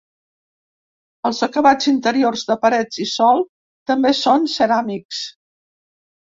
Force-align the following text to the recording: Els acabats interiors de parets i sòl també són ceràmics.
Els 1.29 1.41
acabats 1.47 1.89
interiors 1.91 2.45
de 2.53 2.55
parets 2.63 3.03
i 3.05 3.07
sòl 3.11 3.45
també 3.93 4.13
són 4.23 4.49
ceràmics. 4.57 5.23